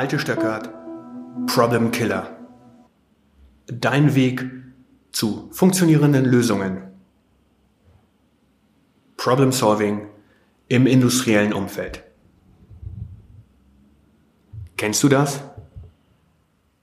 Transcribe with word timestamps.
Malte 0.00 0.18
Stöckert, 0.18 0.70
Problem 1.46 1.90
Killer. 1.92 2.39
Dein 3.72 4.16
Weg 4.16 4.44
zu 5.12 5.48
funktionierenden 5.52 6.24
Lösungen. 6.24 6.82
Problem 9.16 9.52
Solving 9.52 10.08
im 10.66 10.86
industriellen 10.86 11.52
Umfeld. 11.52 12.02
Kennst 14.76 15.02
du 15.02 15.08
das? 15.08 15.40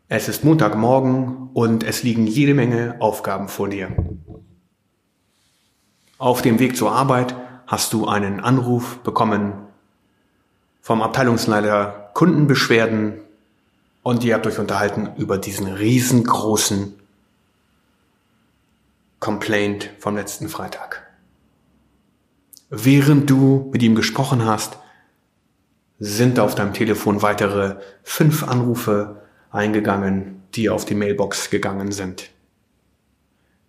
Es 0.08 0.30
ist 0.30 0.45
Montagmorgen 0.45 1.49
und 1.53 1.84
es 1.84 2.03
liegen 2.03 2.25
jede 2.25 2.53
Menge 2.53 2.95
Aufgaben 2.99 3.49
vor 3.49 3.67
dir. 3.67 3.91
Auf 6.17 6.41
dem 6.41 6.59
Weg 6.59 6.77
zur 6.77 6.94
Arbeit 6.94 7.35
hast 7.66 7.91
du 7.91 8.08
einen 8.08 8.39
Anruf 8.39 8.99
bekommen 8.99 9.53
vom 10.81 11.02
Abteilungsleiter 11.02 12.11
Kundenbeschwerden 12.13 13.19
und 14.07 14.23
ihr 14.23 14.35
habt 14.35 14.47
euch 14.47 14.57
unterhalten 14.57 15.09
über 15.17 15.38
diesen 15.38 15.67
riesengroßen 15.67 16.97
Complaint 19.20 19.89
vom 19.99 20.16
letzten 20.16 20.47
Freitag. 20.47 21.05
Während 22.69 23.30
du 23.30 23.69
mit 23.73 23.83
ihm 23.83 23.95
gesprochen 23.95 24.45
hast, 24.45 24.78
sind 26.00 26.39
auf 26.39 26.55
deinem 26.55 26.72
Telefon 26.72 27.22
weitere 27.22 27.81
fünf 28.02 28.47
Anrufe 28.47 29.23
eingegangen, 29.52 30.41
die 30.55 30.69
auf 30.69 30.85
die 30.85 30.95
Mailbox 30.95 31.50
gegangen 31.50 31.91
sind. 31.91 32.30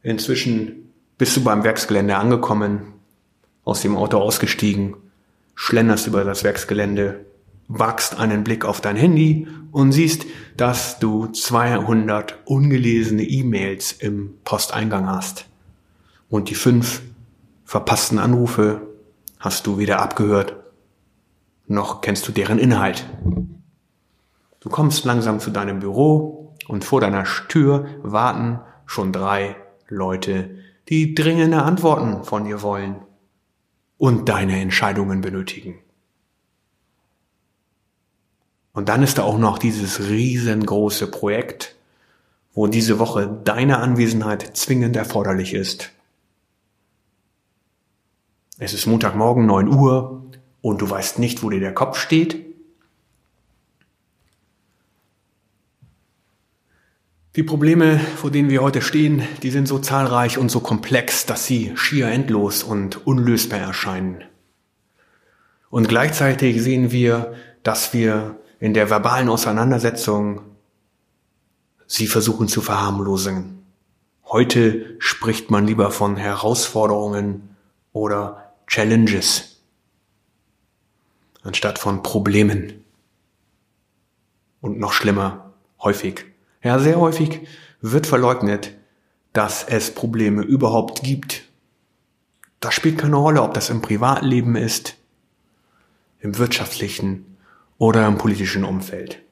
Inzwischen 0.03 0.93
bist 1.19 1.37
du 1.37 1.43
beim 1.43 1.65
Werksgelände 1.65 2.15
angekommen, 2.15 2.93
aus 3.65 3.83
dem 3.83 3.97
Auto 3.97 4.19
ausgestiegen, 4.19 4.95
schlenderst 5.57 6.07
über 6.07 6.23
das 6.23 6.45
Werksgelände 6.45 7.27
wagst 7.69 8.19
einen 8.19 8.45
Blick 8.45 8.65
auf 8.65 8.81
dein 8.81 8.97
Handy 8.97 9.47
und 9.71 9.93
siehst, 9.93 10.25
dass 10.57 10.99
du 10.99 11.27
200 11.27 12.39
ungelesene 12.47 13.23
E-Mails 13.23 13.93
im 13.93 14.35
Posteingang 14.45 15.07
hast. 15.07 15.47
Und 16.31 16.49
die 16.49 16.55
fünf 16.55 17.03
verpassten 17.65 18.19
Anrufe 18.19 18.81
hast 19.39 19.67
du 19.67 19.79
weder 19.79 20.01
abgehört, 20.01 20.57
noch 21.67 22.01
kennst 22.01 22.27
du 22.27 22.33
deren 22.33 22.59
Inhalt. 22.59 23.07
Du 24.61 24.71
kommst 24.71 25.05
langsam 25.05 25.39
zu 25.39 25.51
deinem 25.51 25.81
Büro 25.81 26.57
und 26.67 26.85
vor 26.85 27.01
deiner 27.01 27.25
Tür 27.49 27.87
warten 28.03 28.61
schon 28.87 29.13
drei 29.13 29.57
Leute, 29.89 30.51
die 30.89 31.15
dringende 31.15 31.63
Antworten 31.63 32.25
von 32.25 32.45
dir 32.45 32.63
wollen 32.63 32.97
und 33.99 34.29
deine 34.29 34.61
Entscheidungen 34.61 35.21
benötigen. 35.21 35.79
Und 38.79 38.89
dann 38.89 39.03
ist 39.03 39.19
da 39.19 39.25
auch 39.25 39.39
noch 39.39 39.59
dieses 39.59 40.09
riesengroße 40.09 41.09
Projekt, 41.09 41.75
wo 42.55 42.69
diese 42.69 43.01
Woche 43.01 43.29
deine 43.43 43.79
Anwesenheit 43.79 44.57
zwingend 44.57 44.95
erforderlich 44.95 45.53
ist. 45.53 45.91
Es 48.57 48.75
ist 48.75 48.87
Montagmorgen 48.87 49.47
9 49.47 49.67
Uhr 49.67 50.23
und 50.63 50.81
du 50.81 50.89
weißt 50.89 51.19
nicht, 51.19 51.43
wo 51.43 51.51
dir 51.51 51.59
der 51.59 51.75
Kopf 51.75 51.99
steht. 51.99 52.37
Die 57.35 57.43
Probleme, 57.43 57.99
vor 57.99 58.31
denen 58.31 58.49
wir 58.49 58.63
heute 58.63 58.81
stehen, 58.81 59.25
die 59.43 59.51
sind 59.51 59.67
so 59.67 59.81
zahlreich 59.81 60.39
und 60.39 60.53
so 60.53 60.61
komplex, 60.61 61.27
dass 61.27 61.47
sie 61.47 61.73
schier 61.75 62.07
endlos 62.07 62.63
und 62.63 63.09
unlösbar 63.09 63.59
erscheinen. 63.59 64.23
Und 65.69 65.89
gleichzeitig 65.89 66.63
sehen 66.63 66.93
wir, 66.93 67.35
dass 67.65 67.93
wir 67.93 68.39
in 68.61 68.75
der 68.75 68.91
verbalen 68.91 69.29
Auseinandersetzung 69.29 70.43
sie 71.87 72.07
versuchen 72.07 72.49
zu 72.49 72.61
verharmlosen. 72.61 73.65
Heute 74.25 74.97
spricht 74.99 75.51
man 75.51 75.67
lieber 75.67 75.91
von 75.91 76.17
Herausforderungen 76.17 77.57
oder 77.93 78.53
Challenges 78.67 79.59
anstatt 81.43 81.79
von 81.79 82.03
Problemen. 82.03 82.85
Und 84.61 84.79
noch 84.79 84.93
schlimmer, 84.93 85.55
häufig, 85.81 86.25
ja 86.63 86.79
sehr 86.79 87.01
häufig 87.01 87.47
wird 87.81 88.07
verleugnet, 88.07 88.73
dass 89.33 89.65
es 89.65 89.95
Probleme 89.95 90.43
überhaupt 90.43 91.03
gibt. 91.03 91.45
Das 92.61 92.75
spielt 92.75 92.99
keine 92.99 93.17
Rolle, 93.17 93.43
ob 93.43 93.55
das 93.55 93.71
im 93.71 93.83
Privatleben 93.83 94.57
ist, 94.57 94.97
im 96.21 96.37
wirtschaftlichen 96.39 97.28
oder 97.79 98.07
im 98.07 98.19
politischen 98.19 98.65
Umfeld. 98.65 99.23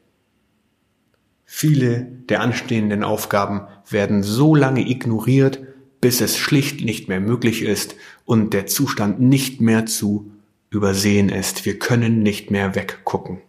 Viele 1.44 2.02
der 2.28 2.40
anstehenden 2.40 3.04
Aufgaben 3.04 3.66
werden 3.88 4.22
so 4.22 4.54
lange 4.54 4.88
ignoriert, 4.88 5.60
bis 6.00 6.20
es 6.20 6.36
schlicht 6.36 6.84
nicht 6.84 7.08
mehr 7.08 7.20
möglich 7.20 7.62
ist 7.62 7.96
und 8.24 8.52
der 8.52 8.66
Zustand 8.66 9.20
nicht 9.20 9.60
mehr 9.60 9.86
zu 9.86 10.32
übersehen 10.70 11.28
ist. 11.28 11.64
Wir 11.64 11.78
können 11.78 12.22
nicht 12.22 12.50
mehr 12.50 12.74
weggucken. 12.74 13.40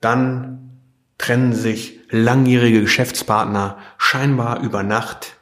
Dann 0.00 0.80
trennen 1.18 1.52
sich 1.52 2.00
langjährige 2.10 2.80
Geschäftspartner 2.80 3.78
scheinbar 3.98 4.62
über 4.62 4.82
Nacht 4.82 5.36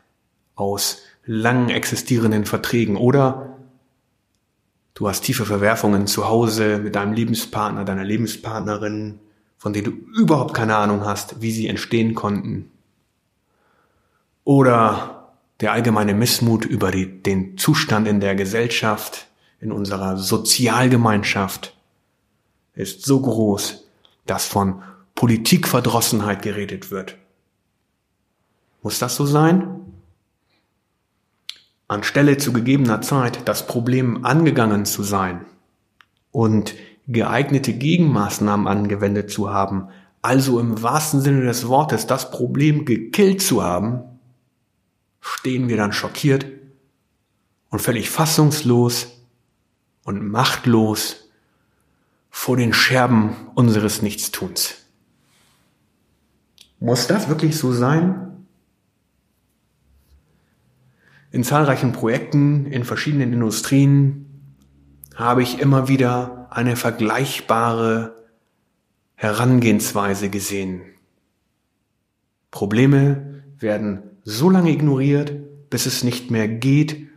aus 0.54 1.02
lang 1.24 1.68
existierenden 1.68 2.44
Verträgen 2.44 2.96
oder 2.96 3.53
Du 4.94 5.08
hast 5.08 5.22
tiefe 5.22 5.44
Verwerfungen 5.44 6.06
zu 6.06 6.28
Hause 6.28 6.78
mit 6.78 6.94
deinem 6.94 7.12
Lebenspartner, 7.12 7.84
deiner 7.84 8.04
Lebenspartnerin, 8.04 9.18
von 9.58 9.72
denen 9.72 9.84
du 9.86 10.20
überhaupt 10.20 10.54
keine 10.54 10.76
Ahnung 10.76 11.04
hast, 11.04 11.42
wie 11.42 11.50
sie 11.50 11.66
entstehen 11.66 12.14
konnten. 12.14 12.70
Oder 14.44 15.32
der 15.60 15.72
allgemeine 15.72 16.14
Missmut 16.14 16.64
über 16.64 16.92
die, 16.92 17.22
den 17.22 17.58
Zustand 17.58 18.06
in 18.06 18.20
der 18.20 18.36
Gesellschaft, 18.36 19.26
in 19.60 19.72
unserer 19.72 20.16
Sozialgemeinschaft 20.16 21.74
ist 22.74 23.04
so 23.04 23.20
groß, 23.20 23.88
dass 24.26 24.46
von 24.46 24.82
Politikverdrossenheit 25.14 26.42
geredet 26.42 26.90
wird. 26.90 27.16
Muss 28.82 28.98
das 28.98 29.16
so 29.16 29.26
sein? 29.26 29.83
Anstelle 31.94 32.36
zu 32.36 32.52
gegebener 32.52 33.00
Zeit 33.00 33.48
das 33.48 33.66
Problem 33.66 34.24
angegangen 34.24 34.84
zu 34.84 35.02
sein 35.02 35.46
und 36.30 36.74
geeignete 37.06 37.72
Gegenmaßnahmen 37.72 38.66
angewendet 38.66 39.30
zu 39.30 39.52
haben, 39.52 39.88
also 40.20 40.58
im 40.58 40.82
wahrsten 40.82 41.20
Sinne 41.20 41.42
des 41.42 41.68
Wortes 41.68 42.06
das 42.06 42.30
Problem 42.30 42.84
gekillt 42.84 43.42
zu 43.42 43.62
haben, 43.62 44.00
stehen 45.20 45.68
wir 45.68 45.76
dann 45.76 45.92
schockiert 45.92 46.46
und 47.70 47.80
völlig 47.80 48.10
fassungslos 48.10 49.20
und 50.04 50.26
machtlos 50.26 51.28
vor 52.30 52.56
den 52.56 52.72
Scherben 52.72 53.36
unseres 53.54 54.02
Nichtstuns. 54.02 54.76
Muss 56.80 57.06
das 57.06 57.28
wirklich 57.28 57.56
so 57.56 57.72
sein? 57.72 58.33
In 61.34 61.42
zahlreichen 61.42 61.90
Projekten 61.90 62.64
in 62.66 62.84
verschiedenen 62.84 63.32
Industrien 63.32 64.60
habe 65.16 65.42
ich 65.42 65.58
immer 65.58 65.88
wieder 65.88 66.46
eine 66.50 66.76
vergleichbare 66.76 68.14
Herangehensweise 69.16 70.30
gesehen. 70.30 70.82
Probleme 72.52 73.42
werden 73.58 74.04
so 74.22 74.48
lange 74.48 74.70
ignoriert, 74.70 75.32
bis 75.70 75.86
es 75.86 76.04
nicht 76.04 76.30
mehr 76.30 76.46
geht 76.46 77.08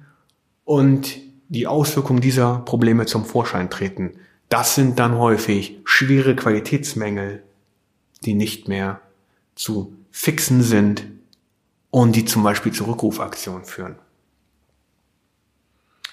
und 0.65 1.19
die 1.49 1.67
Auswirkungen 1.67 2.19
dieser 2.19 2.61
Probleme 2.61 3.05
zum 3.05 3.23
Vorschein 3.23 3.69
treten. 3.69 4.13
Das 4.49 4.73
sind 4.73 4.97
dann 4.97 5.19
häufig 5.19 5.77
schwere 5.83 6.35
Qualitätsmängel, 6.35 7.43
die 8.25 8.33
nicht 8.33 8.67
mehr 8.67 8.99
zu 9.53 9.93
fixen 10.09 10.63
sind 10.63 11.05
und 11.91 12.15
die 12.15 12.25
zum 12.25 12.41
Beispiel 12.41 12.71
zu 12.71 12.85
Rückrufaktionen 12.85 13.63
führen. 13.63 13.97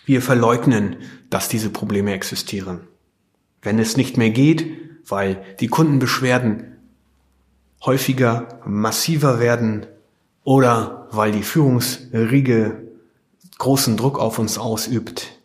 Wir 0.04 0.22
verleugnen, 0.22 0.96
dass 1.30 1.48
diese 1.48 1.70
Probleme 1.70 2.12
existieren. 2.12 2.80
Wenn 3.62 3.78
es 3.78 3.96
nicht 3.96 4.16
mehr 4.16 4.30
geht, 4.30 4.66
weil 5.08 5.42
die 5.60 5.68
Kundenbeschwerden 5.68 6.76
häufiger, 7.84 8.60
massiver 8.64 9.40
werden, 9.40 9.86
oder 10.44 11.08
weil 11.10 11.32
die 11.32 11.42
Führungsriege 11.42 12.82
großen 13.58 13.96
Druck 13.96 14.18
auf 14.18 14.38
uns 14.38 14.58
ausübt, 14.58 15.40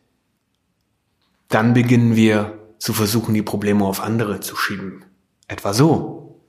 dann 1.47 1.73
beginnen 1.73 2.15
wir 2.15 2.59
zu 2.77 2.94
versuchen, 2.94 3.33
die 3.33 3.41
Probleme 3.41 3.85
auf 3.85 4.01
andere 4.01 4.41
zu 4.41 4.55
schieben. 4.55 5.05
Etwa 5.47 5.73
so. 5.73 6.41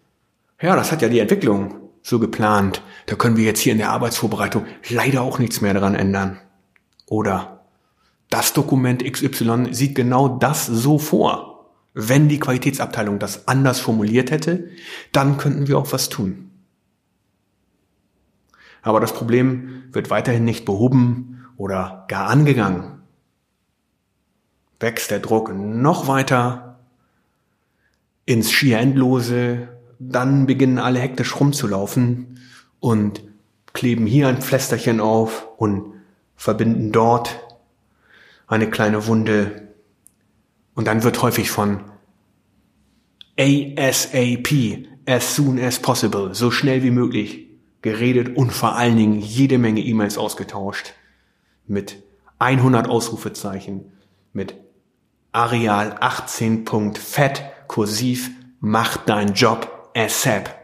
Ja, 0.60 0.76
das 0.76 0.92
hat 0.92 1.00
ja 1.02 1.08
die 1.08 1.20
Entwicklung 1.20 1.76
so 2.02 2.18
geplant. 2.18 2.82
Da 3.06 3.14
können 3.14 3.36
wir 3.36 3.44
jetzt 3.44 3.60
hier 3.60 3.72
in 3.72 3.78
der 3.78 3.90
Arbeitsvorbereitung 3.90 4.66
leider 4.88 5.22
auch 5.22 5.38
nichts 5.38 5.60
mehr 5.60 5.74
daran 5.74 5.94
ändern. 5.94 6.38
Oder 7.06 7.59
das 8.30 8.52
Dokument 8.52 9.04
XY 9.04 9.74
sieht 9.74 9.94
genau 9.94 10.28
das 10.28 10.66
so 10.66 10.98
vor. 10.98 11.68
Wenn 11.92 12.28
die 12.28 12.38
Qualitätsabteilung 12.38 13.18
das 13.18 13.48
anders 13.48 13.80
formuliert 13.80 14.30
hätte, 14.30 14.68
dann 15.12 15.36
könnten 15.36 15.66
wir 15.66 15.76
auch 15.76 15.92
was 15.92 16.08
tun. 16.08 16.50
Aber 18.82 19.00
das 19.00 19.12
Problem 19.12 19.84
wird 19.92 20.10
weiterhin 20.10 20.44
nicht 20.44 20.64
behoben 20.64 21.44
oder 21.56 22.04
gar 22.08 22.28
angegangen. 22.28 23.02
Wächst 24.78 25.10
der 25.10 25.18
Druck 25.18 25.52
noch 25.54 26.06
weiter 26.06 26.78
ins 28.24 28.52
schier 28.52 28.78
Endlose, 28.78 29.68
dann 29.98 30.46
beginnen 30.46 30.78
alle 30.78 31.00
hektisch 31.00 31.38
rumzulaufen 31.38 32.40
und 32.78 33.22
kleben 33.72 34.06
hier 34.06 34.28
ein 34.28 34.40
Pflästerchen 34.40 35.00
auf 35.00 35.48
und 35.58 35.92
verbinden 36.36 36.92
dort 36.92 37.49
eine 38.50 38.68
kleine 38.68 39.06
Wunde. 39.06 39.68
Und 40.74 40.86
dann 40.86 41.02
wird 41.02 41.22
häufig 41.22 41.50
von 41.50 41.84
ASAP, 43.38 44.88
as 45.06 45.34
soon 45.34 45.58
as 45.58 45.78
possible, 45.78 46.34
so 46.34 46.50
schnell 46.50 46.82
wie 46.82 46.90
möglich 46.90 47.48
geredet 47.82 48.36
und 48.36 48.52
vor 48.52 48.76
allen 48.76 48.96
Dingen 48.96 49.20
jede 49.20 49.58
Menge 49.58 49.80
E-Mails 49.80 50.18
ausgetauscht 50.18 50.92
mit 51.66 52.02
100 52.38 52.88
Ausrufezeichen, 52.88 53.92
mit 54.32 54.54
Areal 55.32 55.96
18. 56.00 56.66
Fett 56.96 57.44
kursiv, 57.68 58.30
mach 58.60 58.96
dein 58.98 59.34
Job 59.34 59.90
ASAP. 59.94 60.54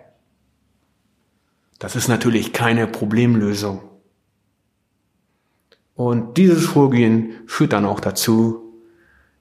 Das 1.78 1.94
ist 1.94 2.08
natürlich 2.08 2.52
keine 2.52 2.86
Problemlösung. 2.86 3.85
Und 5.96 6.36
dieses 6.36 6.66
Vorgehen 6.66 7.32
führt 7.46 7.72
dann 7.72 7.86
auch 7.86 8.00
dazu, 8.00 8.74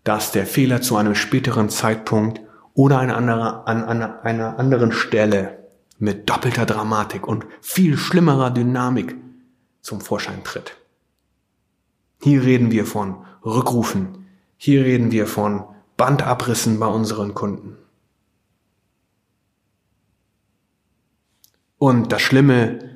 dass 0.03 0.31
der 0.31 0.45
Fehler 0.45 0.81
zu 0.81 0.95
einem 0.95 1.13
späteren 1.13 1.69
Zeitpunkt 1.69 2.41
oder 2.73 2.99
an 2.99 3.11
einer, 3.11 3.67
an 3.67 3.83
einer 3.83 4.57
anderen 4.57 4.91
Stelle 4.91 5.65
mit 5.99 6.29
doppelter 6.29 6.65
Dramatik 6.65 7.27
und 7.27 7.45
viel 7.61 7.97
schlimmerer 7.97 8.51
Dynamik 8.51 9.15
zum 9.81 10.01
Vorschein 10.01 10.43
tritt. 10.43 10.77
Hier 12.21 12.43
reden 12.43 12.71
wir 12.71 12.85
von 12.85 13.17
Rückrufen, 13.45 14.25
hier 14.57 14.83
reden 14.83 15.11
wir 15.11 15.27
von 15.27 15.63
Bandabrissen 15.97 16.79
bei 16.79 16.87
unseren 16.87 17.33
Kunden. 17.33 17.77
Und 21.77 22.11
das 22.11 22.21
Schlimme, 22.21 22.94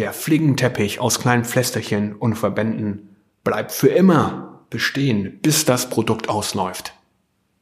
der 0.00 0.14
Fliegenteppich 0.14 0.98
aus 0.98 1.20
kleinen 1.20 1.44
Pflästerchen 1.44 2.14
und 2.16 2.34
Verbänden 2.34 3.16
bleibt 3.44 3.70
für 3.70 3.88
immer 3.88 4.64
bestehen, 4.70 5.40
bis 5.42 5.66
das 5.66 5.90
Produkt 5.90 6.30
ausläuft. 6.30 6.94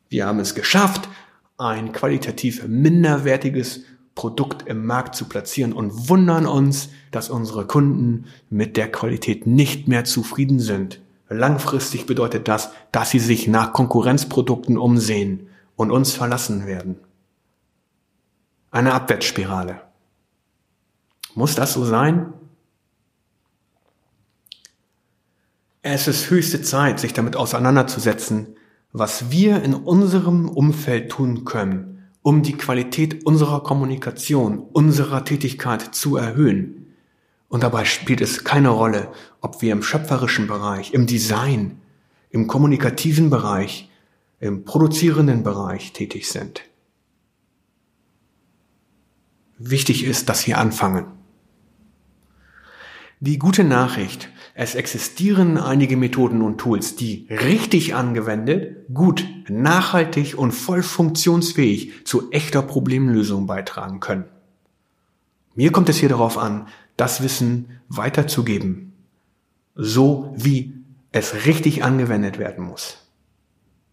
Wir 0.09 0.27
haben 0.27 0.39
es 0.39 0.55
geschafft, 0.55 1.09
ein 1.57 1.91
qualitativ 1.91 2.65
minderwertiges 2.69 3.81
Produkt 4.15 4.69
im 4.69 4.87
Markt 4.87 5.17
zu 5.17 5.25
platzieren 5.25 5.73
und 5.73 6.09
wundern 6.09 6.47
uns, 6.47 6.91
dass 7.11 7.29
unsere 7.29 7.67
Kunden 7.67 8.27
mit 8.51 8.77
der 8.77 8.91
Qualität 8.93 9.49
nicht 9.49 9.89
mehr 9.89 10.05
zufrieden 10.05 10.61
sind. 10.61 11.01
Langfristig 11.29 12.07
bedeutet 12.07 12.47
das, 12.47 12.71
dass 12.93 13.11
sie 13.11 13.19
sich 13.19 13.49
nach 13.49 13.73
Konkurrenzprodukten 13.73 14.79
umsehen 14.79 15.49
und 15.75 15.91
uns 15.91 16.13
verlassen 16.13 16.67
werden. 16.67 17.01
Eine 18.71 18.95
Abwärtsspirale. 18.95 19.88
Muss 21.39 21.55
das 21.55 21.75
so 21.75 21.85
sein? 21.85 22.33
Es 25.83 26.09
ist 26.09 26.31
höchste 26.31 26.63
Zeit, 26.63 26.99
sich 26.99 27.13
damit 27.13 27.37
auseinanderzusetzen, 27.37 28.57
was 28.93 29.31
wir 29.31 29.63
in 29.63 29.73
unserem 29.73 30.49
Umfeld 30.49 31.13
tun 31.13 31.45
können, 31.45 32.09
um 32.23 32.43
die 32.43 32.55
Qualität 32.55 33.25
unserer 33.25 33.63
Kommunikation, 33.63 34.59
unserer 34.59 35.25
Tätigkeit 35.25 35.95
zu 35.95 36.17
erhöhen. 36.17 36.97
Und 37.47 37.63
dabei 37.63 37.85
spielt 37.85 38.21
es 38.21 38.43
keine 38.43 38.71
Rolle, 38.71 39.13
ob 39.41 39.63
wir 39.63 39.71
im 39.71 39.85
schöpferischen 39.85 40.49
Bereich, 40.49 40.93
im 40.93 41.07
Design, 41.07 41.81
im 42.31 42.49
kommunikativen 42.49 43.31
Bereich, 43.31 43.89
im 44.41 44.65
produzierenden 44.65 45.45
Bereich 45.45 45.93
tätig 45.93 46.29
sind. 46.29 46.63
Wichtig 49.57 50.03
ist, 50.03 50.29
dass 50.29 50.45
wir 50.49 50.59
anfangen. 50.59 51.18
Die 53.21 53.41
gute 53.41 53.65
Nachricht, 53.65 54.29
es 54.55 54.77
existieren 54.77 55.59
einige 55.59 55.97
Methoden 55.97 56.41
und 56.41 56.59
Tools, 56.59 56.95
die 56.95 57.27
richtig 57.29 57.97
angewendet, 57.97 58.87
gut, 58.95 59.27
nachhaltig 59.49 60.39
und 60.39 60.53
voll 60.53 60.85
funktionsfähig 60.85 62.07
zu 62.07 62.31
echter 62.31 62.63
Problemlösung 62.63 63.49
beitragen 63.49 63.99
können. 63.99 64.27
Mir 65.57 65.73
kommt 65.73 65.89
es 65.89 65.97
hier 65.97 66.09
darauf 66.09 66.39
an, 66.39 66.69
das 66.97 67.21
Wissen 67.21 67.81
weiterzugeben, 67.89 68.93
so 69.75 70.33
wie 70.37 70.75
es 71.11 71.45
richtig 71.45 71.83
angewendet 71.83 72.39
werden 72.39 72.65
muss. 72.65 73.09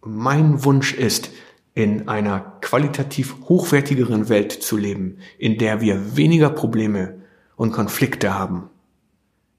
Mein 0.04 0.62
Wunsch 0.62 0.94
ist, 0.94 1.30
in 1.74 2.08
einer 2.08 2.58
qualitativ 2.60 3.34
hochwertigeren 3.48 4.28
Welt 4.28 4.52
zu 4.52 4.76
leben, 4.76 5.18
in 5.36 5.58
der 5.58 5.80
wir 5.80 6.16
weniger 6.16 6.48
Probleme 6.48 7.22
und 7.56 7.72
Konflikte 7.72 8.38
haben 8.38 8.70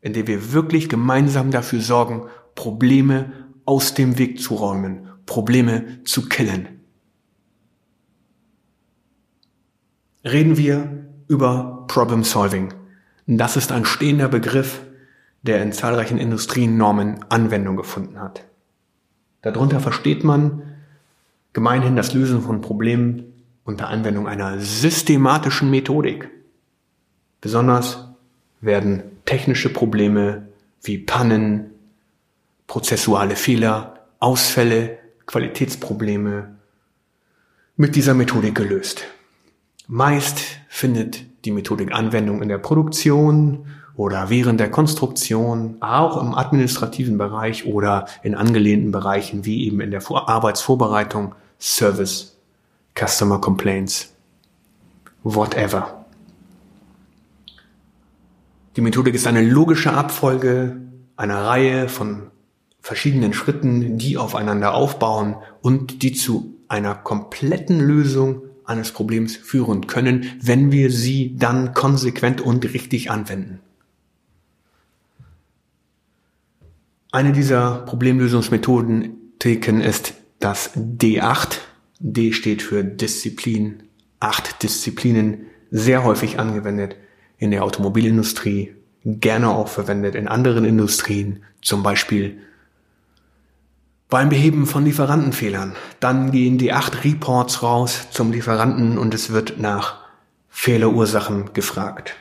in 0.07 0.13
der 0.13 0.25
wir 0.25 0.53
wirklich 0.53 0.87
gemeinsam 0.87 1.51
dafür 1.51 1.81
sorgen, 1.81 2.27
Probleme 2.55 3.29
aus 3.65 3.93
dem 3.93 4.17
Weg 4.17 4.39
zu 4.39 4.55
räumen, 4.55 5.09
Probleme 5.25 6.01
zu 6.05 6.29
killen. 6.29 6.69
Reden 10.23 10.55
wir 10.55 11.05
über 11.27 11.83
Problem 11.89 12.23
Solving. 12.23 12.73
Das 13.25 13.57
ist 13.57 13.73
ein 13.73 13.83
stehender 13.83 14.29
Begriff, 14.29 14.79
der 15.41 15.61
in 15.61 15.73
zahlreichen 15.73 16.19
Industrienormen 16.19 17.25
Anwendung 17.27 17.75
gefunden 17.75 18.21
hat. 18.21 18.45
Darunter 19.41 19.81
versteht 19.81 20.23
man 20.23 20.61
gemeinhin 21.51 21.97
das 21.97 22.13
Lösen 22.13 22.41
von 22.41 22.61
Problemen 22.61 23.33
unter 23.65 23.89
Anwendung 23.89 24.25
einer 24.25 24.57
systematischen 24.61 25.69
Methodik. 25.69 26.29
Besonders 27.41 28.07
werden 28.61 29.16
technische 29.27 29.71
Probleme 29.71 30.47
wie 30.81 30.97
Pannen, 30.97 31.71
prozessuale 32.65 33.35
Fehler, 33.35 33.99
Ausfälle, 34.19 34.97
Qualitätsprobleme 35.27 36.55
mit 37.75 37.95
dieser 37.95 38.15
Methodik 38.15 38.55
gelöst. 38.55 39.03
Meist 39.87 40.39
findet 40.69 41.25
die 41.45 41.51
Methodik 41.51 41.93
Anwendung 41.93 42.41
in 42.41 42.49
der 42.49 42.57
Produktion 42.57 43.67
oder 43.95 44.29
während 44.29 44.59
der 44.59 44.71
Konstruktion, 44.71 45.77
auch 45.81 46.21
im 46.21 46.33
administrativen 46.33 47.17
Bereich 47.17 47.65
oder 47.65 48.07
in 48.23 48.33
angelehnten 48.35 48.91
Bereichen 48.91 49.45
wie 49.45 49.65
eben 49.65 49.81
in 49.81 49.91
der 49.91 50.01
Arbeitsvorbereitung, 50.09 51.35
Service, 51.59 52.37
Customer 52.97 53.39
Complaints, 53.39 54.13
whatever. 55.23 56.05
Die 58.77 58.81
Methodik 58.81 59.15
ist 59.15 59.25
eine 59.25 59.41
logische 59.41 59.91
Abfolge 59.91 60.79
einer 61.15 61.45
Reihe 61.45 61.89
von 61.89 62.29
verschiedenen 62.79 63.33
Schritten, 63.33 63.97
die 63.97 64.17
aufeinander 64.17 64.75
aufbauen 64.75 65.35
und 65.63 66.03
die 66.03 66.13
zu 66.13 66.53
einer 66.67 66.93
kompletten 66.93 67.79
Lösung 67.79 68.43
eines 68.65 68.91
Problems 68.91 69.35
führen 69.35 69.87
können, 69.87 70.27
wenn 70.43 70.71
wir 70.71 70.91
sie 70.91 71.35
dann 71.35 71.73
konsequent 71.73 72.39
und 72.39 72.71
richtig 72.71 73.09
anwenden. 73.09 73.61
Eine 77.11 77.31
dieser 77.31 77.79
Problemlösungsmethoden 77.79 79.33
ist 79.81 80.13
das 80.39 80.77
D8. 80.77 81.57
D 81.99 82.31
steht 82.31 82.61
für 82.61 82.83
Disziplin. 82.83 83.81
Acht 84.19 84.61
Disziplinen, 84.61 85.47
sehr 85.71 86.03
häufig 86.03 86.37
angewendet 86.37 86.95
in 87.37 87.51
der 87.51 87.63
Automobilindustrie, 87.63 88.75
gerne 89.03 89.49
auch 89.49 89.67
verwendet 89.67 90.15
in 90.15 90.27
anderen 90.27 90.65
Industrien, 90.65 91.43
zum 91.61 91.83
Beispiel 91.83 92.39
beim 94.09 94.29
Beheben 94.29 94.65
von 94.65 94.85
Lieferantenfehlern. 94.85 95.75
Dann 95.99 96.31
gehen 96.31 96.57
die 96.57 96.73
acht 96.73 97.03
Reports 97.03 97.61
raus 97.61 98.07
zum 98.11 98.31
Lieferanten 98.31 98.97
und 98.97 99.13
es 99.13 99.31
wird 99.31 99.59
nach 99.59 99.99
Fehlerursachen 100.49 101.53
gefragt. 101.53 102.15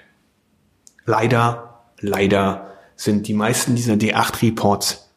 Leider, 1.05 1.85
leider 2.01 2.73
sind 2.97 3.29
die 3.29 3.35
meisten 3.35 3.77
dieser 3.77 3.95
D8-Reports 3.95 5.11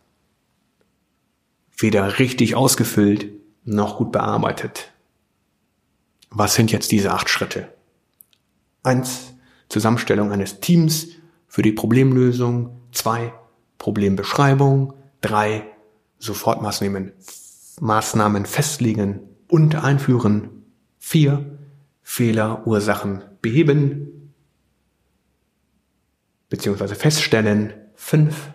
weder 1.77 2.19
richtig 2.19 2.55
ausgefüllt 2.55 3.27
noch 3.63 3.97
gut 3.97 4.11
bearbeitet. 4.11 4.91
Was 6.29 6.55
sind 6.55 6.71
jetzt 6.71 6.91
diese 6.91 7.11
acht 7.11 7.29
Schritte? 7.29 7.73
Eins, 8.83 9.33
Zusammenstellung 9.69 10.31
eines 10.31 10.59
Teams 10.59 11.09
für 11.47 11.61
die 11.61 11.71
Problemlösung. 11.71 12.81
Zwei, 12.91 13.33
Problembeschreibung. 13.77 14.93
Drei, 15.21 15.63
Sofortmaßnahmen 16.17 17.13
Maßnahmen 17.81 18.45
festlegen 18.45 19.21
und 19.47 19.75
einführen. 19.75 20.65
Vier, 20.97 21.57
Fehlerursachen 22.01 23.23
beheben 23.41 24.33
bzw. 26.49 26.95
feststellen. 26.95 27.73
Fünf, 27.95 28.51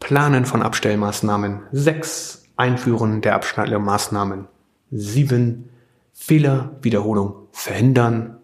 Planen 0.00 0.44
von 0.44 0.62
Abstellmaßnahmen. 0.62 1.62
Sechs, 1.72 2.44
Einführen 2.56 3.20
der 3.20 3.34
Abstellmaßnahmen. 3.34 4.48
Sieben, 4.90 5.70
Fehlerwiederholung 6.12 7.48
verhindern. 7.52 8.38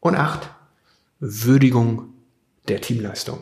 Und 0.00 0.16
acht, 0.16 0.50
Würdigung 1.24 2.14
der 2.66 2.80
Teamleistung. 2.80 3.38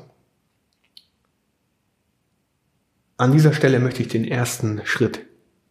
An 3.16 3.32
dieser 3.32 3.54
Stelle 3.54 3.78
möchte 3.80 4.02
ich 4.02 4.08
den 4.08 4.26
ersten 4.26 4.82
Schritt 4.84 5.24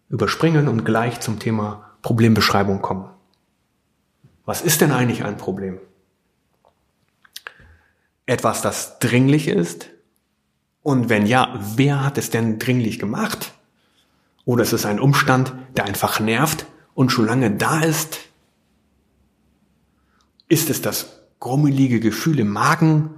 überspringen 0.10 0.68
und 0.68 0.86
gleich 0.86 1.20
zum 1.20 1.38
Thema 1.38 1.92
Problembeschreibung 2.02 2.82
kommen. 2.82 3.12
Was 4.44 4.64
ist 4.64 4.82
denn 4.82 4.92
eigentlich 4.92 5.24
ein 5.24 5.38
Problem? 5.38 5.78
Etwas, 8.26 8.64
das 8.64 8.98
dringlich 8.98 9.48
ist? 9.48 9.92
Und 10.82 11.10
wenn 11.10 11.28
ja, 11.28 11.60
wer 11.76 12.04
hat 12.04 12.18
es 12.18 12.32
denn 12.32 12.58
dringlich 12.58 12.98
gemacht? 12.98 13.54
Oder 14.46 14.64
ist 14.64 14.74
es 14.74 14.88
ein 14.88 15.00
Umstand, 15.00 15.54
der 15.78 15.86
einfach 15.86 16.20
nervt 16.20 16.66
und 16.96 17.12
schon 17.12 17.28
lange 17.28 17.52
da 17.52 17.82
ist? 17.82 18.18
Ist 20.48 20.72
es 20.72 20.82
das 20.82 21.19
grummelige 21.40 22.00
Gefühl 22.00 22.40
im 22.40 22.50
Magen, 22.50 23.12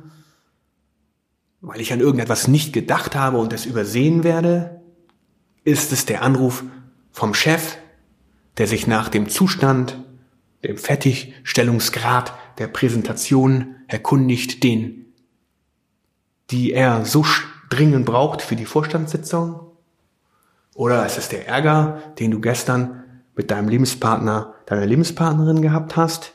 weil 1.62 1.82
ich 1.82 1.94
an 1.94 2.00
irgendetwas 2.00 2.48
nicht 2.48 2.74
gedacht 2.74 3.16
habe 3.16 3.38
und 3.38 3.54
es 3.54 3.66
übersehen 3.66 4.24
werde? 4.24 4.82
Ist 5.64 5.92
es 5.92 6.06
der 6.06 6.24
Anruf 6.24 6.64
vom 7.12 7.34
Chef, 7.34 7.78
der 8.58 8.68
sich 8.68 8.88
nach 8.88 9.10
dem 9.10 9.30
Zustand, 9.30 9.98
dem 10.64 10.78
Fertigstellungsgrad 10.78 12.34
der 12.58 12.68
Präsentation 12.68 13.76
erkundigt, 13.88 14.64
den, 14.64 15.14
die 16.50 16.74
er 16.74 17.06
so 17.06 17.26
dringend 17.70 18.06
braucht 18.06 18.42
für 18.42 18.56
die 18.56 18.66
Vorstandssitzung? 18.66 19.60
Oder 20.76 21.06
ist 21.06 21.18
es 21.18 21.30
der 21.30 21.48
Ärger, 21.48 22.02
den 22.20 22.32
du 22.32 22.40
gestern 22.40 23.04
mit 23.36 23.52
deinem 23.52 23.70
Lebenspartner, 23.70 24.56
deiner 24.66 24.86
Lebenspartnerin 24.86 25.62
gehabt 25.62 25.96
hast? 25.96 26.34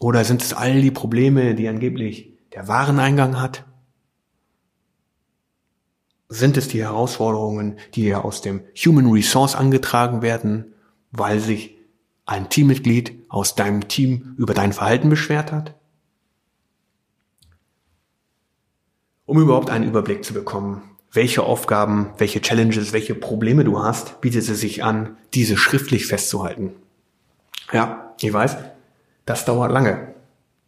Oder 0.00 0.24
sind 0.24 0.42
es 0.42 0.54
all 0.54 0.80
die 0.80 0.90
Probleme, 0.90 1.54
die 1.54 1.68
angeblich 1.68 2.32
der 2.54 2.66
Wareneingang 2.66 3.38
hat? 3.40 3.66
Sind 6.30 6.56
es 6.56 6.68
die 6.68 6.80
Herausforderungen, 6.82 7.78
die 7.94 8.14
aus 8.14 8.40
dem 8.40 8.62
Human 8.74 9.12
Resource 9.12 9.54
angetragen 9.54 10.22
werden, 10.22 10.72
weil 11.12 11.38
sich 11.38 11.76
ein 12.24 12.48
Teammitglied 12.48 13.24
aus 13.28 13.56
deinem 13.56 13.88
Team 13.88 14.34
über 14.38 14.54
dein 14.54 14.72
Verhalten 14.72 15.10
beschwert 15.10 15.52
hat? 15.52 15.74
Um 19.26 19.38
überhaupt 19.38 19.68
einen 19.68 19.86
Überblick 19.86 20.24
zu 20.24 20.32
bekommen, 20.32 20.82
welche 21.12 21.42
Aufgaben, 21.42 22.14
welche 22.16 22.40
Challenges, 22.40 22.94
welche 22.94 23.14
Probleme 23.14 23.64
du 23.64 23.82
hast, 23.82 24.22
bietet 24.22 24.48
es 24.48 24.60
sich 24.60 24.82
an, 24.82 25.18
diese 25.34 25.58
schriftlich 25.58 26.06
festzuhalten. 26.06 26.72
Ja, 27.72 28.14
ich 28.20 28.32
weiß, 28.32 28.56
das 29.30 29.44
dauert 29.44 29.70
lange. 29.70 30.12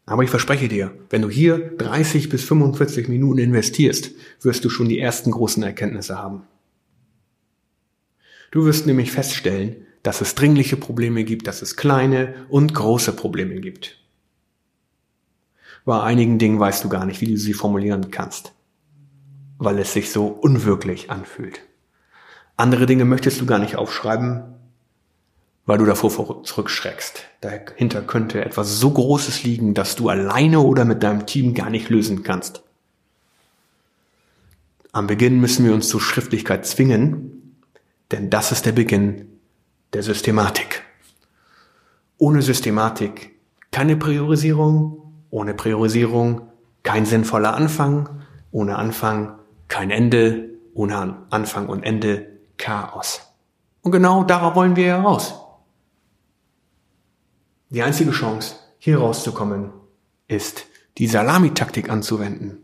Aber 0.06 0.22
ich 0.22 0.30
verspreche 0.30 0.68
dir, 0.68 0.92
wenn 1.10 1.22
du 1.22 1.28
hier 1.28 1.58
30 1.78 2.28
bis 2.28 2.44
45 2.44 3.08
Minuten 3.08 3.38
investierst, 3.38 4.12
wirst 4.40 4.64
du 4.64 4.70
schon 4.70 4.88
die 4.88 5.00
ersten 5.00 5.32
großen 5.32 5.62
Erkenntnisse 5.64 6.16
haben. 6.16 6.44
Du 8.52 8.64
wirst 8.64 8.86
nämlich 8.86 9.10
feststellen, 9.10 9.86
dass 10.04 10.20
es 10.20 10.36
dringliche 10.36 10.76
Probleme 10.76 11.24
gibt, 11.24 11.48
dass 11.48 11.60
es 11.62 11.76
kleine 11.76 12.34
und 12.48 12.72
große 12.72 13.14
Probleme 13.14 13.60
gibt. 13.60 13.98
Bei 15.84 16.00
einigen 16.00 16.38
Dingen 16.38 16.60
weißt 16.60 16.84
du 16.84 16.88
gar 16.88 17.04
nicht, 17.04 17.20
wie 17.20 17.26
du 17.26 17.36
sie 17.36 17.54
formulieren 17.54 18.12
kannst, 18.12 18.52
weil 19.58 19.78
es 19.80 19.92
sich 19.92 20.12
so 20.12 20.26
unwirklich 20.26 21.10
anfühlt. 21.10 21.62
Andere 22.56 22.86
Dinge 22.86 23.04
möchtest 23.04 23.40
du 23.40 23.46
gar 23.46 23.58
nicht 23.58 23.74
aufschreiben, 23.74 24.51
weil 25.66 25.78
du 25.78 25.84
davor 25.84 26.42
zurückschreckst. 26.44 27.24
Dahinter 27.40 28.02
könnte 28.02 28.44
etwas 28.44 28.78
so 28.78 28.90
Großes 28.90 29.44
liegen, 29.44 29.74
dass 29.74 29.96
du 29.96 30.08
alleine 30.08 30.60
oder 30.60 30.84
mit 30.84 31.02
deinem 31.02 31.26
Team 31.26 31.54
gar 31.54 31.70
nicht 31.70 31.88
lösen 31.88 32.22
kannst. 32.22 32.62
Am 34.90 35.06
Beginn 35.06 35.40
müssen 35.40 35.64
wir 35.64 35.72
uns 35.72 35.88
zur 35.88 36.00
Schriftlichkeit 36.00 36.66
zwingen, 36.66 37.56
denn 38.10 38.28
das 38.28 38.52
ist 38.52 38.66
der 38.66 38.72
Beginn 38.72 39.38
der 39.92 40.02
Systematik. 40.02 40.82
Ohne 42.18 42.42
Systematik 42.42 43.32
keine 43.70 43.96
Priorisierung, 43.96 45.14
ohne 45.30 45.54
Priorisierung 45.54 46.42
kein 46.82 47.06
sinnvoller 47.06 47.54
Anfang, 47.54 48.22
ohne 48.50 48.76
Anfang 48.76 49.38
kein 49.68 49.90
Ende, 49.90 50.50
ohne 50.74 51.24
Anfang 51.30 51.68
und 51.68 51.82
Ende 51.84 52.26
Chaos. 52.58 53.32
Und 53.80 53.92
genau 53.92 54.24
darauf 54.24 54.54
wollen 54.54 54.76
wir 54.76 54.86
heraus. 54.86 55.34
Die 57.72 57.82
einzige 57.82 58.10
Chance, 58.10 58.56
hier 58.78 58.98
rauszukommen, 58.98 59.70
ist, 60.28 60.66
die 60.98 61.06
Salamitaktik 61.06 61.88
anzuwenden. 61.88 62.58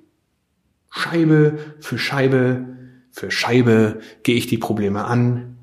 Scheibe 0.90 1.58
für 1.80 1.98
Scheibe 1.98 2.76
für 3.10 3.30
Scheibe 3.32 4.00
gehe 4.22 4.36
ich 4.36 4.46
die 4.46 4.58
Probleme 4.58 5.04
an 5.04 5.56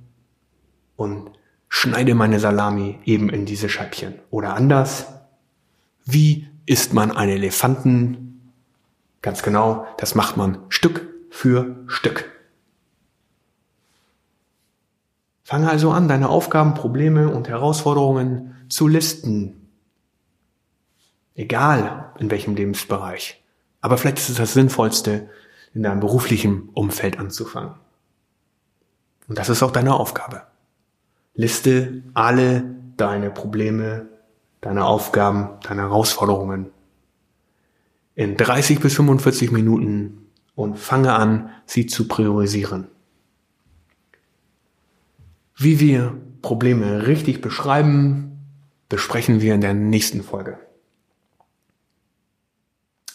und 0.98 1.32
schneide 1.70 2.14
meine 2.14 2.40
Salami 2.40 3.00
eben 3.06 3.30
in 3.30 3.46
diese 3.46 3.70
Scheibchen. 3.70 4.16
Oder 4.30 4.56
anders, 4.56 5.06
wie 6.04 6.50
isst 6.66 6.94
man 6.94 7.12
einen 7.12 7.32
Elefanten? 7.32 8.52
Ganz 9.22 9.42
genau, 9.42 9.88
das 9.98 10.16
macht 10.16 10.36
man 10.36 10.58
Stück 10.68 11.08
für 11.30 11.84
Stück. 11.88 12.30
Fange 15.46 15.70
also 15.70 15.92
an, 15.92 16.08
deine 16.08 16.30
Aufgaben, 16.30 16.74
Probleme 16.74 17.30
und 17.30 17.48
Herausforderungen 17.48 18.56
zu 18.68 18.88
listen. 18.88 19.70
Egal 21.36 22.12
in 22.18 22.32
welchem 22.32 22.56
Lebensbereich. 22.56 23.44
Aber 23.80 24.00
vielleicht 24.00 24.18
ist 24.18 24.30
es 24.30 24.38
das 24.38 24.54
Sinnvollste, 24.54 25.30
in 25.76 25.84
deinem 25.84 26.00
beruflichen 26.00 26.70
Umfeld 26.74 27.20
anzufangen. 27.20 27.76
Und 29.28 29.38
das 29.38 29.50
ist 29.50 29.62
auch 29.62 29.70
deine 29.70 29.94
Aufgabe. 29.94 30.48
Liste 31.36 32.02
alle 32.16 32.64
deine 32.98 33.30
Probleme, 33.30 34.08
deine 34.62 34.86
Aufgaben, 34.86 35.60
deine 35.62 35.84
Herausforderungen 35.84 36.72
in 38.16 38.36
30 38.36 38.80
bis 38.80 38.96
45 38.96 39.52
Minuten 39.52 40.26
und 40.56 40.80
fange 40.80 41.14
an, 41.14 41.52
sie 41.68 41.86
zu 41.86 42.08
priorisieren. 42.08 42.88
Wie 45.56 45.80
wir 45.80 46.20
Probleme 46.42 47.08
richtig 47.08 47.40
beschreiben, 47.42 48.36
besprechen 48.90 49.40
wir 49.42 49.56
in 49.56 49.62
der 49.62 49.74
nächsten 49.74 50.22
Folge. 50.22 50.60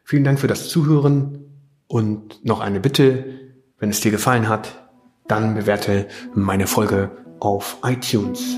Vielen 0.04 0.24
Dank 0.25 0.40
für 0.40 0.48
das 0.48 0.68
Zuhören 0.68 1.46
und 1.88 2.44
noch 2.44 2.60
eine 2.60 2.82
Bitte, 2.82 3.40
wenn 3.80 3.92
es 3.92 4.01
dir 4.01 4.12
gefallen 4.12 4.50
hat, 4.50 4.90
dann 5.28 5.56
bewerte 5.56 6.08
meine 6.34 6.68
Folge 6.68 7.12
auf 7.40 7.78
iTunes. 7.84 8.58